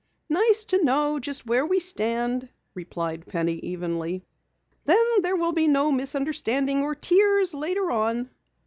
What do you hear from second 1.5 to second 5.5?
we stand," replied Penny evenly. "Then there